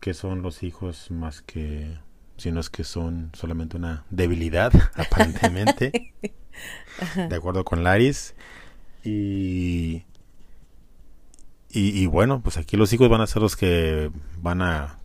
[0.00, 1.98] que son los hijos más que
[2.36, 6.12] sino es que son solamente una debilidad aparentemente
[7.16, 8.34] de acuerdo con Laris.
[9.04, 10.02] Y,
[11.70, 14.98] y, bueno pues aquí los hijos van a ser los que van a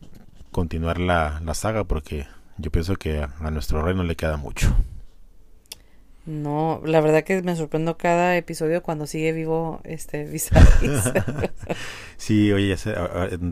[0.52, 2.26] continuar la, la saga porque
[2.58, 4.76] yo pienso que a, a nuestro rey no le queda mucho
[6.26, 11.12] no, la verdad que me sorprendo cada episodio cuando sigue vivo este Viserys.
[12.18, 12.76] sí, oye,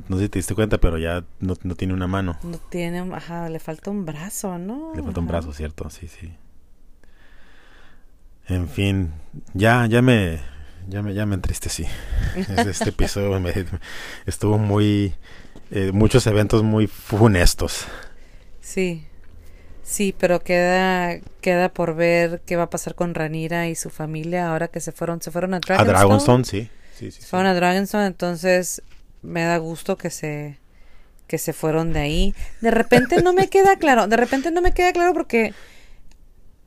[0.07, 2.37] no sé si te diste cuenta, pero ya no, tiene una mano.
[2.43, 4.93] No tiene, ajá, le falta un brazo, ¿no?
[4.95, 6.31] Le falta un brazo, cierto, sí, sí.
[8.47, 9.13] En fin,
[9.53, 10.39] ya, ya me,
[10.87, 11.85] ya me, ya me entristecí.
[12.35, 13.53] Este episodio me,
[14.27, 15.15] estuvo muy,
[15.71, 17.87] eh, muchos eventos muy funestos.
[18.61, 19.08] Sí,
[19.89, 24.51] Sí, pero queda queda por ver qué va a pasar con Ranira y su familia
[24.51, 25.89] ahora que se fueron se fueron a Dragonstone.
[25.89, 26.69] A Dragonstone, sí.
[26.95, 28.83] Sí, sí, Fueron a Dragonstone, entonces
[29.23, 30.59] me da gusto que se
[31.25, 32.35] que se fueron de ahí.
[32.61, 35.55] De repente no me queda claro, de repente no me queda claro porque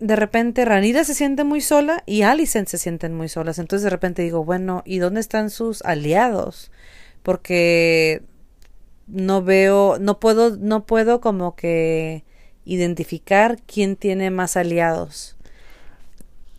[0.00, 3.60] de repente Ranira se siente muy sola y Alicent se sienten muy solas.
[3.60, 6.72] Entonces de repente digo, bueno, ¿y dónde están sus aliados?
[7.22, 8.22] Porque
[9.06, 12.24] no veo, no puedo, no puedo como que
[12.64, 15.36] identificar quién tiene más aliados.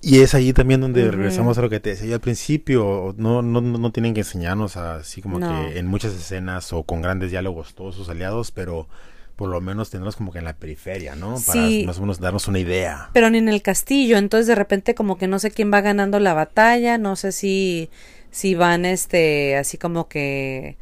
[0.01, 3.15] Y es ahí también donde regresamos a lo que te decía al principio.
[3.17, 7.31] No, no, no tienen que enseñarnos así como que en muchas escenas o con grandes
[7.31, 8.89] diálogos todos sus aliados, pero
[9.37, 11.37] por lo menos tenerlos como que en la periferia, ¿no?
[11.47, 13.09] Para más o menos darnos una idea.
[13.13, 16.19] Pero ni en el castillo, entonces de repente como que no sé quién va ganando
[16.19, 17.89] la batalla, no sé si,
[18.29, 20.77] si van este, así como que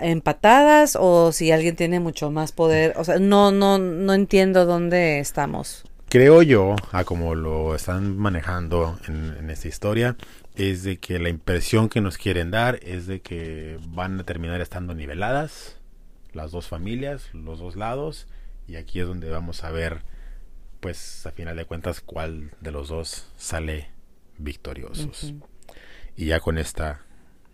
[0.00, 2.94] empatadas o si alguien tiene mucho más poder.
[2.96, 5.84] O sea, no, no, no entiendo dónde estamos.
[6.08, 10.16] Creo yo, a como lo están manejando en, esta historia,
[10.54, 14.62] es de que la impresión que nos quieren dar es de que van a terminar
[14.62, 15.76] estando niveladas
[16.32, 18.26] las dos familias, los dos lados,
[18.66, 20.00] y aquí es donde vamos a ver,
[20.80, 23.90] pues a final de cuentas, cuál de los dos sale
[24.38, 25.34] victoriosos.
[26.16, 27.02] Y ya con esta,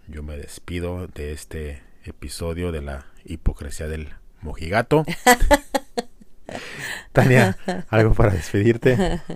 [0.07, 5.05] yo me despido de este episodio de la hipocresía del mojigato.
[7.13, 7.57] Tania,
[7.89, 9.21] ¿algo para despedirte?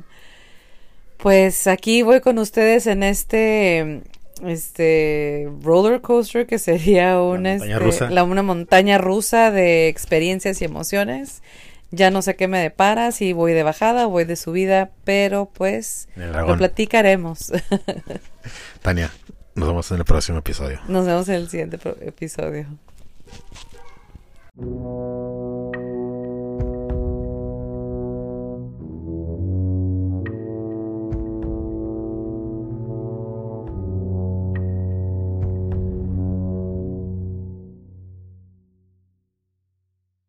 [1.19, 4.03] Pues aquí voy con ustedes en este
[4.47, 11.43] este roller coaster que sería una, este, la, una montaña rusa de experiencias y emociones.
[11.91, 15.51] Ya no sé qué me depara, si voy de bajada o voy de subida, pero
[15.53, 17.53] pues lo platicaremos.
[18.83, 19.11] Tania,
[19.59, 20.79] nos vemos en el próximo episodio.
[20.87, 22.67] Nos vemos en el siguiente episodio.